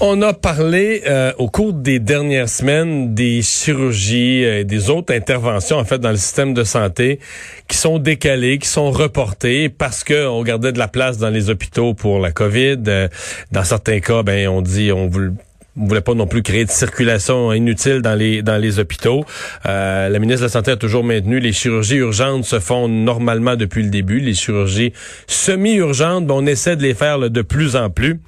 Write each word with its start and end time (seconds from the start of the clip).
On 0.00 0.20
a 0.22 0.32
parlé 0.32 1.02
euh, 1.06 1.32
au 1.38 1.48
cours 1.48 1.72
des 1.72 2.00
dernières 2.00 2.48
semaines 2.48 3.14
des 3.14 3.42
chirurgies 3.42 4.42
et 4.42 4.64
des 4.64 4.90
autres 4.90 5.14
interventions 5.14 5.78
en 5.78 5.84
fait 5.84 5.98
dans 5.98 6.10
le 6.10 6.16
système 6.16 6.52
de 6.52 6.64
santé 6.64 7.20
qui 7.68 7.76
sont 7.76 8.00
décalées, 8.00 8.58
qui 8.58 8.68
sont 8.68 8.90
reportées 8.90 9.68
parce 9.68 10.02
que 10.02 10.26
on 10.26 10.42
gardait 10.42 10.72
de 10.72 10.80
la 10.80 10.88
place 10.88 11.16
dans 11.18 11.30
les 11.30 11.48
hôpitaux 11.48 11.94
pour 11.94 12.18
la 12.18 12.32
Covid. 12.32 12.82
Euh, 12.88 13.08
dans 13.52 13.62
certains 13.62 14.00
cas, 14.00 14.24
ben 14.24 14.48
on 14.48 14.62
dit 14.62 14.90
on 14.90 15.06
voulait 15.06 15.30
on 15.76 15.86
voulait 15.86 16.00
pas 16.00 16.14
non 16.14 16.26
plus 16.26 16.42
créer 16.42 16.64
de 16.64 16.70
circulation 16.70 17.52
inutile 17.52 18.00
dans 18.00 18.14
les 18.14 18.42
dans 18.42 18.56
les 18.56 18.80
hôpitaux. 18.80 19.24
Euh, 19.66 20.08
la 20.08 20.18
ministre 20.18 20.40
de 20.40 20.46
la 20.46 20.52
Santé 20.52 20.72
a 20.72 20.76
toujours 20.76 21.04
maintenu 21.04 21.38
les 21.38 21.52
chirurgies 21.52 21.96
urgentes 21.96 22.44
se 22.44 22.58
font 22.58 22.88
normalement 22.88 23.56
depuis 23.56 23.82
le 23.82 23.90
début. 23.90 24.18
Les 24.18 24.34
chirurgies 24.34 24.92
semi-urgentes, 25.26 26.26
ben, 26.26 26.34
on 26.34 26.46
essaie 26.46 26.76
de 26.76 26.82
les 26.82 26.94
faire 26.94 27.30
de 27.30 27.42
plus 27.42 27.76
en 27.76 27.90
plus. 27.90 28.20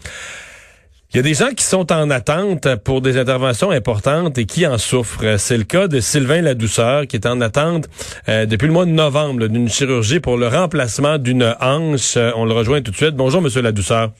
Il 1.17 1.21
y 1.21 1.21
a 1.21 1.23
des 1.23 1.33
gens 1.33 1.55
qui 1.57 1.65
sont 1.65 1.91
en 1.95 2.11
attente 2.11 2.69
pour 2.85 3.01
des 3.01 3.17
interventions 3.17 3.71
importantes 3.71 4.37
et 4.37 4.45
qui 4.45 4.67
en 4.67 4.77
souffrent. 4.77 5.39
C'est 5.39 5.57
le 5.57 5.65
cas 5.65 5.89
de 5.89 5.99
Sylvain 5.99 6.43
Ladouceur 6.43 7.07
qui 7.07 7.17
est 7.17 7.25
en 7.25 7.41
attente 7.41 7.89
euh, 8.29 8.45
depuis 8.45 8.67
le 8.67 8.75
mois 8.75 8.85
de 8.85 8.91
novembre 8.91 9.47
d'une 9.47 9.71
chirurgie 9.71 10.21
pour 10.21 10.37
le 10.37 10.47
remplacement 10.47 11.17
d'une 11.17 11.55
hanche. 11.59 12.19
Euh, 12.19 12.33
on 12.37 12.45
le 12.45 12.53
rejoint 12.53 12.83
tout 12.83 12.91
de 12.91 12.97
suite. 12.97 13.15
Bonjour, 13.15 13.41
Monsieur 13.41 13.63
Ladouceur. 13.63 14.11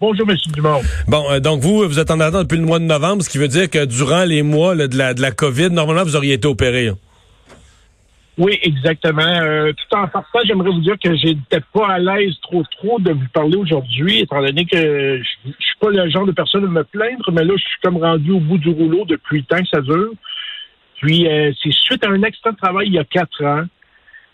Bonjour, 0.00 0.26
M. 0.30 0.36
Dumont. 0.54 0.80
Bon, 1.08 1.30
euh, 1.30 1.40
donc 1.40 1.60
vous, 1.60 1.86
vous 1.86 1.98
êtes 1.98 2.10
en 2.10 2.20
attente 2.20 2.44
depuis 2.44 2.56
le 2.56 2.64
mois 2.64 2.78
de 2.78 2.84
novembre, 2.84 3.22
ce 3.22 3.28
qui 3.28 3.36
veut 3.36 3.48
dire 3.48 3.68
que 3.68 3.84
durant 3.84 4.24
les 4.24 4.42
mois 4.42 4.74
de, 4.74 4.96
la, 4.96 5.12
de 5.12 5.20
la 5.20 5.30
COVID, 5.30 5.68
normalement, 5.68 6.04
vous 6.04 6.16
auriez 6.16 6.32
été 6.32 6.48
opéré. 6.48 6.90
Oui, 8.38 8.56
exactement. 8.62 9.20
Euh, 9.22 9.72
tout 9.72 9.96
en 9.96 10.06
partant, 10.06 10.38
j'aimerais 10.44 10.70
vous 10.70 10.80
dire 10.80 10.96
que 11.02 11.12
j'étais 11.16 11.60
pas 11.72 11.88
à 11.88 11.98
l'aise 11.98 12.34
trop 12.40 12.62
trop 12.78 13.00
de 13.00 13.10
vous 13.10 13.28
parler 13.32 13.56
aujourd'hui, 13.56 14.20
étant 14.20 14.40
donné 14.40 14.64
que 14.64 14.76
je, 14.76 15.50
je 15.50 15.50
suis 15.58 15.78
pas 15.80 15.90
le 15.90 16.08
genre 16.08 16.24
de 16.24 16.30
personne 16.30 16.64
à 16.64 16.68
me 16.68 16.84
plaindre, 16.84 17.32
mais 17.32 17.44
là, 17.44 17.54
je 17.56 17.62
suis 17.62 17.80
comme 17.82 17.96
rendu 17.96 18.30
au 18.30 18.38
bout 18.38 18.58
du 18.58 18.68
rouleau 18.68 19.04
depuis 19.06 19.38
le 19.38 19.44
temps 19.44 19.60
que 19.60 19.68
ça 19.68 19.80
dure. 19.80 20.12
Puis 21.02 21.26
euh, 21.26 21.52
c'est 21.60 21.72
suite 21.72 22.04
à 22.04 22.10
un 22.10 22.22
accident 22.22 22.52
de 22.52 22.56
travail 22.56 22.86
il 22.86 22.94
y 22.94 22.98
a 22.98 23.04
quatre 23.04 23.44
ans. 23.44 23.64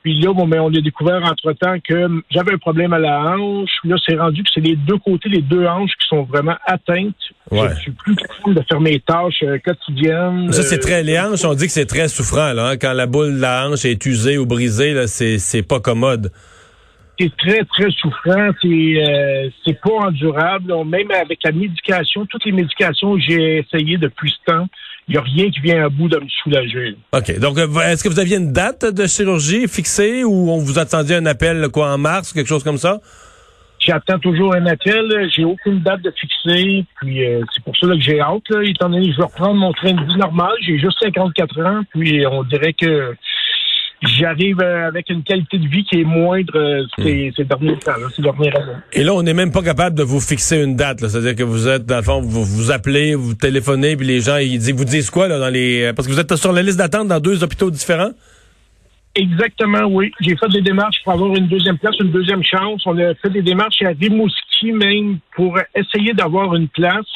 Puis 0.04 0.20
là, 0.20 0.34
bon, 0.34 0.46
mais 0.46 0.58
on 0.58 0.68
a 0.68 0.80
découvert 0.82 1.22
entre-temps 1.24 1.76
que 1.80 2.08
j'avais 2.30 2.52
un 2.52 2.58
problème 2.58 2.92
à 2.92 2.98
la 2.98 3.18
hanche. 3.20 3.70
Là, 3.84 3.96
c'est 4.06 4.16
rendu 4.16 4.42
que 4.42 4.50
c'est 4.54 4.60
les 4.60 4.76
deux 4.76 4.98
côtés, 4.98 5.30
les 5.30 5.40
deux 5.40 5.66
hanches 5.66 5.92
qui 5.98 6.06
sont 6.06 6.24
vraiment 6.24 6.56
atteintes. 6.66 7.14
Ouais. 7.50 7.70
Je 7.74 7.80
suis 7.80 7.90
plus 7.92 8.14
capable 8.14 8.54
de 8.54 8.62
faire 8.68 8.80
mes 8.82 9.00
tâches 9.00 9.42
euh, 9.44 9.58
quotidiennes. 9.64 10.52
Ça, 10.52 10.62
c'est 10.62 10.76
Euh, 10.76 10.78
très, 10.78 11.02
les 11.02 11.18
hanches, 11.18 11.44
on 11.46 11.54
dit 11.54 11.64
que 11.66 11.72
c'est 11.72 11.86
très 11.86 12.08
souffrant, 12.08 12.52
là, 12.52 12.68
hein. 12.68 12.76
quand 12.76 12.92
la 12.92 13.06
boule 13.06 13.36
de 13.36 13.40
la 13.40 13.66
hanche 13.66 13.86
est 13.86 14.04
usée 14.04 14.36
ou 14.36 14.44
brisée, 14.44 14.92
là, 14.92 15.06
c'est, 15.06 15.38
c'est 15.38 15.62
pas 15.62 15.80
commode. 15.80 16.30
C'est 17.18 17.36
très, 17.36 17.64
très 17.64 17.90
souffrant. 17.90 18.50
C'est 18.60 18.68
euh, 18.68 19.48
c'est 19.64 19.80
pas 19.80 20.06
endurable. 20.06 20.72
Même 20.86 21.10
avec 21.10 21.38
la 21.44 21.52
médication, 21.52 22.26
toutes 22.26 22.44
les 22.44 22.52
médications 22.52 23.14
que 23.14 23.20
j'ai 23.20 23.58
essayées 23.58 23.96
depuis 23.96 24.30
ce 24.30 24.52
temps, 24.52 24.66
il 25.08 25.12
n'y 25.12 25.18
a 25.18 25.22
rien 25.22 25.50
qui 25.50 25.60
vient 25.60 25.84
à 25.84 25.88
bout 25.88 26.08
de 26.08 26.18
me 26.18 26.28
soulager. 26.42 26.96
OK. 27.12 27.38
Donc, 27.38 27.58
euh, 27.58 27.80
est-ce 27.80 28.02
que 28.02 28.08
vous 28.08 28.18
aviez 28.18 28.36
une 28.36 28.52
date 28.52 28.84
de 28.84 29.06
chirurgie 29.06 29.68
fixée 29.68 30.24
ou 30.24 30.50
on 30.50 30.58
vous 30.58 30.78
attendiez 30.78 31.16
un 31.16 31.26
appel, 31.26 31.68
quoi, 31.72 31.92
en 31.92 31.98
mars, 31.98 32.32
quelque 32.32 32.48
chose 32.48 32.64
comme 32.64 32.78
ça? 32.78 33.00
J'attends 33.78 34.18
toujours 34.18 34.54
un 34.54 34.64
appel. 34.66 35.30
J'ai 35.34 35.44
aucune 35.44 35.80
date 35.80 36.00
de 36.02 36.10
fixer. 36.10 36.84
Puis 37.00 37.24
euh, 37.24 37.42
c'est 37.54 37.62
pour 37.62 37.76
ça 37.76 37.86
là, 37.86 37.96
que 37.96 38.02
j'ai 38.02 38.18
hâte. 38.18 38.48
Là, 38.48 38.62
étant 38.64 38.88
donné 38.88 39.08
que 39.08 39.12
je 39.12 39.18
vais 39.18 39.24
reprendre 39.24 39.54
mon 39.54 39.72
train 39.72 39.92
de 39.92 40.04
vie 40.04 40.16
normal. 40.16 40.52
J'ai 40.62 40.78
juste 40.78 40.98
54 41.02 41.60
ans. 41.60 41.82
Puis 41.90 42.26
on 42.26 42.44
dirait 42.44 42.72
que 42.72 43.14
j'arrive 44.06 44.60
euh, 44.60 44.88
avec 44.88 45.08
une 45.10 45.22
qualité 45.22 45.58
de 45.58 45.68
vie 45.68 45.84
qui 45.84 46.00
est 46.00 46.04
moindre 46.04 46.56
euh, 46.56 46.84
ces, 46.98 47.32
ces 47.36 47.44
derniers 47.44 47.78
temps, 47.78 47.92
là, 47.92 48.08
ces 48.14 48.22
dernières 48.22 48.56
années. 48.56 48.78
Et 48.92 49.04
là, 49.04 49.14
on 49.14 49.22
n'est 49.22 49.34
même 49.34 49.52
pas 49.52 49.62
capable 49.62 49.96
de 49.96 50.02
vous 50.02 50.20
fixer 50.20 50.62
une 50.62 50.76
date. 50.76 51.00
C'est-à-dire 51.00 51.34
que 51.34 51.42
vous 51.42 51.68
êtes, 51.68 51.86
dans 51.86 51.96
le 51.96 52.02
fond, 52.02 52.20
vous, 52.20 52.44
vous 52.44 52.70
appelez, 52.70 53.14
vous 53.14 53.34
téléphonez, 53.34 53.96
puis 53.96 54.06
les 54.06 54.20
gens, 54.20 54.36
ils 54.36 54.58
disent, 54.58 54.72
vous 54.72 54.84
disent 54.84 55.10
quoi 55.10 55.28
là 55.28 55.38
dans 55.38 55.50
les, 55.50 55.92
parce 55.94 56.08
que 56.08 56.12
vous 56.12 56.20
êtes 56.20 56.34
sur 56.36 56.52
la 56.52 56.62
liste 56.62 56.78
d'attente 56.78 57.08
dans 57.08 57.20
deux 57.20 57.42
hôpitaux 57.42 57.70
différents? 57.70 58.12
Exactement, 59.16 59.84
oui. 59.84 60.10
J'ai 60.20 60.36
fait 60.36 60.48
des 60.48 60.60
démarches 60.60 60.96
pour 61.04 61.12
avoir 61.12 61.36
une 61.36 61.46
deuxième 61.46 61.78
place, 61.78 61.94
une 62.00 62.10
deuxième 62.10 62.42
chance. 62.42 62.82
On 62.84 62.98
a 62.98 63.14
fait 63.14 63.30
des 63.30 63.42
démarches 63.42 63.80
à 63.82 63.90
Rimouski 63.90 64.72
même 64.72 65.18
pour 65.36 65.56
essayer 65.74 66.12
d'avoir 66.14 66.54
une 66.56 66.68
place. 66.68 67.06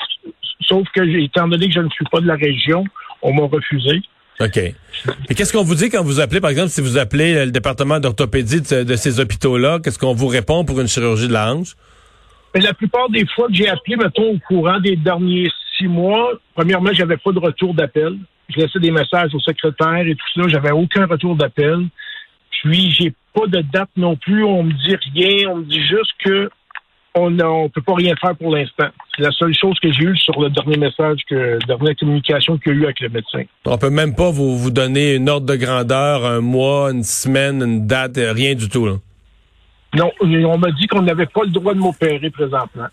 Sauf 0.61 0.87
que, 0.95 1.03
étant 1.03 1.49
donné 1.49 1.67
que 1.67 1.75
je 1.75 1.81
ne 1.81 1.91
suis 1.91 2.05
pas 2.11 2.21
de 2.21 2.27
la 2.27 2.37
région, 2.37 2.85
on 3.23 3.35
m'a 3.35 3.47
refusé. 3.47 4.03
OK. 4.41 4.57
Et 4.57 5.35
qu'est-ce 5.35 5.53
qu'on 5.53 5.65
vous 5.65 5.75
dit 5.75 5.91
quand 5.91 6.03
vous 6.03 6.21
appelez, 6.21 6.41
par 6.41 6.51
exemple, 6.51 6.69
si 6.69 6.81
vous 6.81 6.97
appelez 6.97 7.47
le 7.47 7.51
département 7.51 7.99
d'orthopédie 7.99 8.61
de, 8.61 8.97
ces 8.97 9.21
hôpitaux-là, 9.21 9.81
qu'est-ce 9.83 9.99
qu'on 9.99 10.15
vous 10.15 10.29
répond 10.29 10.65
pour 10.65 10.81
une 10.81 10.89
chirurgie 10.89 11.29
de 11.29 11.33
la 11.33 11.53
hanche? 11.53 11.75
La 12.55 12.73
plupart 12.73 13.11
des 13.11 13.27
fois 13.35 13.49
que 13.49 13.55
j'ai 13.55 13.69
appelé, 13.69 13.97
mettons, 13.97 14.31
au 14.31 14.39
courant 14.47 14.81
des 14.81 14.97
derniers 14.97 15.51
six 15.77 15.89
mois, 15.89 16.33
premièrement, 16.55 16.91
j'avais 16.93 17.17
pas 17.17 17.33
de 17.33 17.39
retour 17.39 17.75
d'appel. 17.75 18.17
Je 18.49 18.61
laissais 18.61 18.79
des 18.79 18.91
messages 18.91 19.35
au 19.35 19.41
secrétaire 19.41 20.07
et 20.07 20.15
tout 20.15 20.41
ça. 20.41 20.49
J'avais 20.49 20.71
aucun 20.71 21.07
retour 21.07 21.37
d'appel. 21.37 21.87
Puis, 22.63 22.91
j'ai 22.93 23.13
pas 23.35 23.47
de 23.47 23.61
date 23.61 23.91
non 23.97 24.17
plus. 24.17 24.43
On 24.45 24.63
me 24.63 24.73
dit 24.73 24.97
rien. 25.15 25.51
On 25.51 25.57
me 25.57 25.65
dit 25.65 25.83
juste 25.87 26.13
que 26.25 26.49
on 27.19 27.31
ne 27.31 27.69
peut 27.69 27.83
pas 27.83 27.95
rien 27.95 28.15
faire 28.21 28.37
pour 28.37 28.55
l'instant. 28.55 28.89
C'est 29.17 29.23
la 29.23 29.31
seule 29.33 29.55
chose 29.55 29.79
que 29.81 29.93
j'ai 29.93 30.05
eue 30.05 30.17
sur 30.17 30.41
le 30.41 30.51
dernier 30.51 30.77
message, 30.77 31.21
que 31.29 31.59
dernière 31.67 31.97
communication 31.97 32.59
qu'il 32.59 32.73
y 32.73 32.77
a 32.77 32.79
eu 32.79 32.85
avec 32.85 33.01
le 33.01 33.09
médecin. 33.09 33.43
On 33.67 33.79
peut 33.79 33.91
même 33.91 34.15
pas 34.15 34.31
vous, 34.31 34.57
vous 34.57 34.71
donner 34.71 35.15
une 35.15 35.29
ordre 35.29 35.47
de 35.47 35.57
grandeur, 35.57 36.25
un 36.25 36.41
mois, 36.41 36.91
une 36.93 37.05
semaine, 37.05 37.63
une 37.63 37.87
date, 37.87 38.17
rien 38.17 38.55
du 38.55 38.69
tout, 38.69 38.87
là. 38.87 38.95
Non, 39.95 40.11
on 40.21 40.59
m'a 40.59 40.71
dit 40.73 40.87
qu'on 40.87 41.03
n'avait 41.03 41.27
pas 41.27 41.43
le 41.45 41.51
droit 41.51 41.75
de 41.75 41.79
m'opérer 41.79 42.31
présentement. 42.31 42.89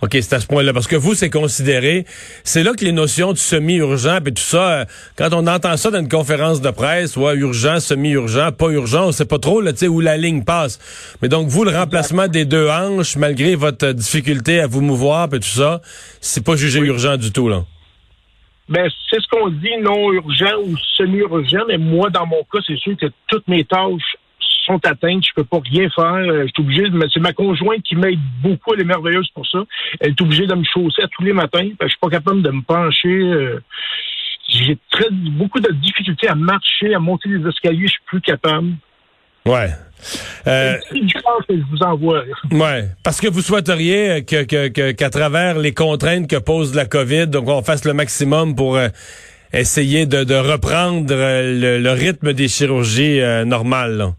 OK, 0.00 0.10
c'est 0.12 0.32
à 0.32 0.40
ce 0.40 0.46
point-là. 0.46 0.72
Parce 0.72 0.86
que 0.86 0.94
vous, 0.94 1.14
c'est 1.14 1.28
considéré. 1.28 2.04
C'est 2.44 2.62
là 2.62 2.72
que 2.72 2.84
les 2.84 2.92
notions 2.92 3.32
de 3.32 3.38
semi-urgent 3.38 4.18
et 4.24 4.32
tout 4.32 4.42
ça, 4.42 4.70
euh, 4.70 4.84
quand 5.16 5.30
on 5.32 5.46
entend 5.48 5.76
ça 5.76 5.90
dans 5.90 5.98
une 5.98 6.08
conférence 6.08 6.60
de 6.60 6.70
presse, 6.70 7.16
ouais, 7.16 7.34
urgent, 7.34 7.80
semi-urgent, 7.80 8.52
pas 8.52 8.68
urgent, 8.68 9.08
on 9.08 9.12
sait 9.12 9.26
pas 9.26 9.40
trop, 9.40 9.60
là, 9.60 9.72
tu 9.72 9.78
sais, 9.80 9.88
où 9.88 10.00
la 10.00 10.16
ligne 10.16 10.44
passe. 10.44 10.78
Mais 11.20 11.28
donc, 11.28 11.48
vous, 11.48 11.64
le 11.64 11.72
remplacement 11.72 12.28
des 12.28 12.44
deux 12.44 12.68
hanches, 12.68 13.16
malgré 13.16 13.56
votre 13.56 13.86
euh, 13.86 13.92
difficulté 13.92 14.60
à 14.60 14.68
vous 14.68 14.82
mouvoir 14.82 15.26
et 15.34 15.40
tout 15.40 15.48
ça, 15.48 15.80
c'est 16.20 16.44
pas 16.44 16.54
jugé 16.54 16.78
urgent 16.78 17.16
du 17.16 17.32
tout, 17.32 17.48
là. 17.48 17.64
Ben, 18.68 18.88
c'est 19.10 19.20
ce 19.20 19.26
qu'on 19.28 19.48
dit, 19.48 19.76
non 19.80 20.12
urgent 20.12 20.60
ou 20.64 20.76
semi-urgent, 20.96 21.64
mais 21.66 21.78
moi, 21.78 22.10
dans 22.10 22.26
mon 22.26 22.42
cas, 22.52 22.58
c'est 22.66 22.76
sûr 22.76 22.96
que 22.96 23.06
toutes 23.26 23.48
mes 23.48 23.64
tâches 23.64 24.16
sont 24.68 24.80
atteintes, 24.86 25.24
je 25.26 25.32
peux 25.34 25.44
pas 25.44 25.58
rien 25.68 25.88
faire, 25.90 26.04
euh, 26.14 26.44
je 26.46 26.52
suis 26.54 26.62
obligé, 26.62 26.82
de 26.82 26.90
me- 26.96 27.08
c'est 27.12 27.18
ma 27.20 27.32
conjointe 27.32 27.82
qui 27.82 27.96
m'aide 27.96 28.20
beaucoup, 28.42 28.74
elle 28.74 28.82
est 28.82 28.84
merveilleuse 28.84 29.28
pour 29.34 29.44
ça, 29.48 29.58
elle 30.00 30.10
est 30.10 30.20
obligée 30.20 30.46
de 30.46 30.54
me 30.54 30.64
chausser 30.64 31.02
à 31.02 31.08
tous 31.08 31.24
les 31.24 31.32
matins, 31.32 31.68
je 31.82 31.88
suis 31.88 31.98
pas 32.00 32.10
capable 32.10 32.42
de 32.42 32.50
me 32.50 32.62
pencher, 32.62 33.08
euh, 33.08 33.60
j'ai 34.48 34.78
très, 34.90 35.10
beaucoup 35.10 35.58
de 35.60 35.72
difficultés 35.72 36.28
à 36.28 36.34
marcher, 36.34 36.94
à 36.94 36.98
monter 37.00 37.28
les 37.28 37.48
escaliers, 37.48 37.86
je 37.88 37.92
suis 37.92 38.02
plus 38.06 38.20
capable. 38.20 38.68
Ouais. 39.46 39.70
Euh, 40.46 40.76
que 41.48 41.54
je 41.56 41.62
vous 41.70 41.82
envoie. 41.82 42.22
ouais. 42.52 42.84
Parce 43.02 43.20
que 43.20 43.26
vous 43.28 43.40
souhaiteriez 43.40 44.24
que, 44.24 44.44
que, 44.44 44.68
que- 44.68 44.92
qu'à 44.92 45.10
travers 45.10 45.58
les 45.58 45.72
contraintes 45.74 46.28
que 46.30 46.36
pose 46.36 46.74
la 46.74 46.84
COVID, 46.86 47.26
donc 47.26 47.48
on 47.48 47.62
fasse 47.62 47.84
le 47.84 47.94
maximum 47.94 48.54
pour 48.54 48.76
euh, 48.76 48.88
essayer 49.52 50.06
de, 50.06 50.22
de 50.24 50.34
reprendre 50.34 51.06
euh, 51.10 51.42
le, 51.60 51.82
le 51.82 51.90
rythme 51.92 52.32
des 52.32 52.46
chirurgies 52.48 53.20
normales, 53.46 53.96
là. 53.96 54.14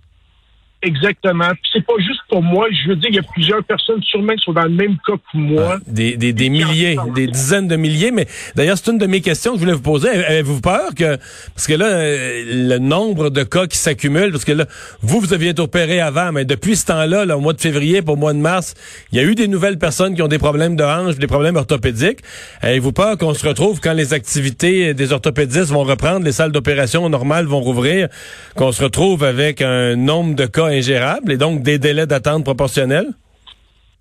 Exactement. 0.82 1.50
C'est 1.74 1.86
pas 1.86 1.94
juste 1.98 2.22
pour 2.30 2.42
moi. 2.42 2.68
Je 2.72 2.90
veux 2.90 2.96
dire, 2.96 3.10
il 3.10 3.16
y 3.16 3.20
a 3.20 3.24
plusieurs 3.34 3.64
personnes 3.66 4.02
sûrement 4.04 4.34
qui 4.34 4.44
sont 4.46 4.54
dans 4.54 4.64
le 4.64 4.70
même 4.70 4.98
cas 5.06 5.14
que 5.14 5.38
moi. 5.38 5.74
Ah, 5.76 5.80
Des, 5.88 6.16
des, 6.16 6.32
des 6.32 6.50
milliers, 6.50 6.96
des 7.14 7.28
dizaines 7.28 7.68
de 7.68 7.76
milliers. 7.76 8.12
Mais 8.12 8.28
d'ailleurs, 8.56 8.78
c'est 8.78 8.90
une 8.92 8.98
de 8.98 9.06
mes 9.06 9.20
questions 9.20 9.52
que 9.52 9.58
je 9.58 9.64
voulais 9.64 9.76
vous 9.76 9.82
poser. 9.82 10.10
Avez-vous 10.10 10.62
peur 10.62 10.96
que, 10.96 11.18
parce 11.54 11.68
que 11.68 11.74
là, 11.74 11.86
euh, 11.86 12.44
le 12.70 12.78
nombre 12.78 13.30
de 13.30 13.44
cas 13.44 13.68
qui 13.68 13.78
s'accumulent, 13.78 14.32
parce 14.32 14.46
que 14.46 14.54
là, 14.54 14.66
vous, 15.02 15.20
vous 15.20 15.34
aviez 15.34 15.50
été 15.50 15.62
opéré 15.62 16.00
avant, 16.00 16.32
mais 16.32 16.46
depuis 16.46 16.78
ce 16.78 16.86
temps-là, 16.86 17.26
là, 17.26 17.38
au 17.38 17.42
mois 17.42 17.54
de 17.54 17.62
février, 17.62 18.02
pour 18.02 18.14
au 18.14 18.18
mois 18.18 18.34
de 18.34 18.40
mars, 18.40 18.74
il 19.12 19.18
y 19.18 19.22
a 19.22 19.24
eu 19.24 19.36
des 19.36 19.48
nouvelles 19.50 19.78
personnes 19.78 20.16
qui 20.16 20.22
ont 20.22 20.28
des 20.28 20.40
problèmes 20.40 20.76
de 20.78 20.84
hanche, 20.84 21.18
des 21.18 21.28
problèmes 21.28 21.58
orthopédiques. 21.58 22.20
Avez-vous 22.62 22.94
peur 22.94 23.18
qu'on 23.18 23.34
se 23.34 23.46
retrouve 23.46 23.82
quand 23.82 23.94
les 23.94 24.14
activités 24.14 24.94
des 24.94 25.12
orthopédistes 25.12 25.72
vont 25.72 25.84
reprendre, 25.84 26.26
les 26.26 26.32
salles 26.32 26.52
d'opération 26.54 27.08
normales 27.10 27.46
vont 27.46 27.60
rouvrir, 27.60 28.08
qu'on 28.56 28.72
se 28.72 28.82
retrouve 28.84 29.24
avec 29.24 29.62
un 29.62 29.96
nombre 29.96 30.36
de 30.36 30.46
cas 30.46 30.69
ingérables 30.70 31.32
et 31.32 31.38
donc 31.38 31.62
des 31.62 31.78
délais 31.78 32.08
d'attente 32.08 32.44
proportionnels? 32.44 33.08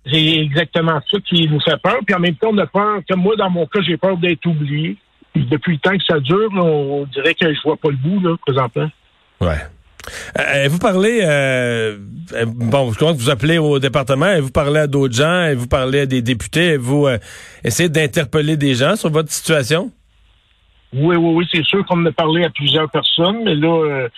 C'est 0.09 0.37
exactement 0.37 0.99
ça 1.11 1.17
qui 1.27 1.47
nous 1.47 1.59
fait 1.59 1.79
peur. 1.81 1.97
Puis 2.05 2.15
en 2.15 2.19
même 2.19 2.35
temps, 2.35 2.49
on 2.51 2.57
a 2.57 2.67
peur, 2.67 2.99
comme 3.07 3.21
moi, 3.21 3.35
dans 3.35 3.49
mon 3.49 3.65
cas, 3.65 3.81
j'ai 3.81 3.97
peur 3.97 4.17
d'être 4.17 4.45
oublié. 4.45 4.95
Puis 5.33 5.45
depuis 5.45 5.73
le 5.73 5.79
temps 5.79 5.97
que 5.97 6.03
ça 6.07 6.19
dure, 6.19 6.49
on 6.53 7.05
dirait 7.13 7.35
que 7.35 7.53
je 7.53 7.61
vois 7.63 7.77
pas 7.77 7.89
le 7.89 7.97
bout, 7.97 8.19
là, 8.21 8.35
présentement. 8.45 8.89
Ouais. 9.41 9.57
Euh, 10.39 10.67
vous 10.69 10.79
parlez, 10.79 11.19
euh, 11.21 11.97
euh, 12.33 12.45
bon, 12.47 12.91
je 12.91 12.97
crois 12.97 13.13
que 13.13 13.17
vous 13.17 13.29
appelez 13.29 13.57
au 13.57 13.77
département, 13.77 14.31
et 14.31 14.39
vous 14.39 14.51
parlez 14.51 14.79
à 14.79 14.87
d'autres 14.87 15.13
gens, 15.13 15.45
et 15.45 15.53
vous 15.53 15.67
parlez 15.67 16.01
à 16.01 16.05
des 16.05 16.21
députés, 16.21 16.77
vous 16.77 17.05
euh, 17.05 17.17
essayez 17.63 17.89
d'interpeller 17.89 18.57
des 18.57 18.73
gens 18.73 18.95
sur 18.95 19.09
votre 19.09 19.31
situation? 19.31 19.91
Oui, 20.93 21.15
oui, 21.15 21.33
oui, 21.35 21.47
c'est 21.53 21.63
sûr 21.63 21.85
qu'on 21.85 22.03
a 22.05 22.11
parlé 22.11 22.43
à 22.43 22.49
plusieurs 22.49 22.89
personnes, 22.89 23.43
mais 23.43 23.53
là, 23.53 23.67
euh, 23.67 24.09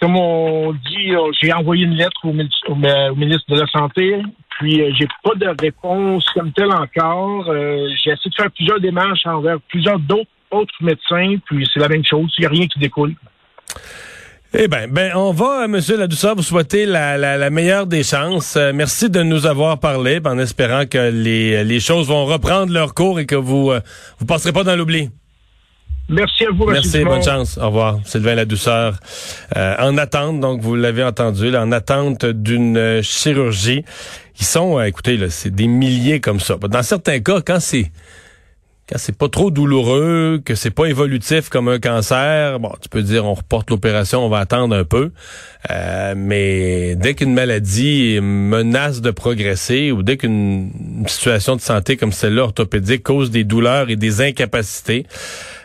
comme 0.00 0.16
on 0.16 0.72
dit, 0.72 1.14
euh, 1.14 1.30
j'ai 1.40 1.52
envoyé 1.52 1.84
une 1.84 1.94
lettre 1.94 2.20
au, 2.24 2.32
ministre, 2.32 3.44
de 3.48 3.60
la 3.60 3.66
Santé, 3.66 4.20
puis 4.58 4.80
euh, 4.80 4.90
j'ai 4.98 5.08
pas 5.22 5.34
de 5.34 5.54
réponse 5.60 6.28
comme 6.34 6.52
telle 6.52 6.72
encore. 6.72 7.48
Euh, 7.48 7.88
j'ai 8.02 8.10
essayé 8.10 8.30
de 8.30 8.34
faire 8.34 8.50
plusieurs 8.50 8.80
démarches 8.80 9.26
envers 9.26 9.60
plusieurs 9.68 9.98
d'autres 9.98 10.30
autres 10.50 10.74
médecins, 10.80 11.36
puis 11.46 11.68
c'est 11.72 11.80
la 11.80 11.88
même 11.88 12.04
chose, 12.04 12.32
il 12.38 12.42
n'y 12.42 12.46
a 12.46 12.50
rien 12.50 12.66
qui 12.66 12.78
découle. 12.78 13.14
Eh 14.56 14.68
ben, 14.68 14.88
ben, 14.88 15.10
on 15.16 15.32
va, 15.32 15.66
Monsieur 15.66 15.96
Ladouceur, 15.96 16.36
vous 16.36 16.42
souhaiter 16.44 16.86
la, 16.86 17.18
la, 17.18 17.36
la 17.36 17.50
meilleure 17.50 17.88
des 17.88 18.04
chances. 18.04 18.56
Merci 18.72 19.10
de 19.10 19.24
nous 19.24 19.46
avoir 19.46 19.80
parlé, 19.80 20.20
en 20.24 20.38
espérant 20.38 20.86
que 20.86 21.10
les, 21.10 21.64
les 21.64 21.80
choses 21.80 22.06
vont 22.06 22.24
reprendre 22.24 22.72
leur 22.72 22.94
cours 22.94 23.18
et 23.18 23.26
que 23.26 23.34
vous 23.34 23.72
euh, 23.72 23.80
vous 24.20 24.26
passerez 24.26 24.52
pas 24.52 24.62
dans 24.62 24.76
l'oubli. 24.76 25.10
Merci 26.08 26.44
à 26.44 26.50
vous, 26.50 26.66
Merci, 26.66 27.02
bonne 27.02 27.22
chance. 27.22 27.56
Au 27.58 27.66
revoir. 27.66 27.98
Sylvain 28.04 28.34
Ladouceur. 28.34 28.98
Euh, 29.56 29.74
en 29.78 29.96
attente, 29.96 30.40
donc 30.40 30.60
vous 30.60 30.74
l'avez 30.74 31.02
entendu, 31.02 31.50
là, 31.50 31.62
en 31.62 31.72
attente 31.72 32.26
d'une 32.26 33.00
chirurgie. 33.02 33.84
Ils 34.38 34.44
sont, 34.44 34.78
euh, 34.78 34.84
écoutez, 34.84 35.16
là, 35.16 35.30
c'est 35.30 35.54
des 35.54 35.66
milliers 35.66 36.20
comme 36.20 36.40
ça. 36.40 36.56
Dans 36.56 36.82
certains 36.82 37.20
cas, 37.20 37.40
quand 37.40 37.60
c'est 37.60 37.90
quand 38.86 38.98
c'est 38.98 39.16
pas 39.16 39.30
trop 39.30 39.50
douloureux, 39.50 40.42
que 40.44 40.54
c'est 40.54 40.70
pas 40.70 40.84
évolutif 40.86 41.48
comme 41.48 41.68
un 41.68 41.78
cancer, 41.78 42.60
bon, 42.60 42.70
tu 42.82 42.90
peux 42.90 43.02
dire 43.02 43.24
on 43.24 43.32
reporte 43.32 43.70
l'opération, 43.70 44.26
on 44.26 44.28
va 44.28 44.40
attendre 44.40 44.76
un 44.76 44.84
peu. 44.84 45.10
Euh, 45.70 46.14
mais 46.14 46.94
dès 46.96 47.14
qu'une 47.14 47.32
maladie 47.32 48.18
menace 48.20 49.00
de 49.00 49.10
progresser 49.10 49.90
ou 49.90 50.02
dès 50.02 50.18
qu'une 50.18 50.70
une 50.96 51.08
situation 51.08 51.56
de 51.56 51.60
santé 51.60 51.96
comme 51.96 52.12
celle-là 52.12 52.42
orthopédique 52.42 53.02
cause 53.02 53.30
des 53.30 53.44
douleurs 53.44 53.90
et 53.90 53.96
des 53.96 54.20
incapacités, 54.20 55.06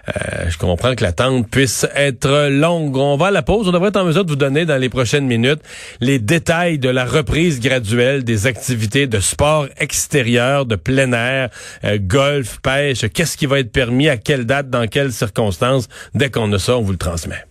euh, 0.09 0.49
je 0.49 0.57
comprends 0.57 0.95
que 0.95 1.03
l'attente 1.03 1.49
puisse 1.49 1.85
être 1.95 2.49
longue. 2.49 2.97
On 2.97 3.17
va 3.17 3.27
à 3.27 3.31
la 3.31 3.41
pause. 3.41 3.67
On 3.67 3.71
devrait 3.71 3.89
être 3.89 3.97
en 3.97 4.05
mesure 4.05 4.25
de 4.25 4.29
vous 4.29 4.35
donner 4.35 4.65
dans 4.65 4.77
les 4.77 4.89
prochaines 4.89 5.25
minutes 5.25 5.61
les 6.01 6.19
détails 6.19 6.79
de 6.79 6.89
la 6.89 7.05
reprise 7.05 7.59
graduelle 7.59 8.23
des 8.23 8.47
activités 8.47 9.07
de 9.07 9.19
sport 9.19 9.67
extérieur, 9.77 10.65
de 10.65 10.75
plein 10.75 11.11
air, 11.13 11.49
euh, 11.83 11.97
golf, 12.01 12.59
pêche. 12.61 13.05
Qu'est-ce 13.13 13.37
qui 13.37 13.45
va 13.45 13.59
être 13.59 13.71
permis, 13.71 14.09
à 14.09 14.17
quelle 14.17 14.45
date, 14.45 14.69
dans 14.69 14.87
quelles 14.87 15.11
circonstances? 15.11 15.87
Dès 16.13 16.29
qu'on 16.29 16.51
a 16.53 16.59
ça, 16.59 16.77
on 16.77 16.81
vous 16.81 16.91
le 16.91 16.97
transmet. 16.97 17.43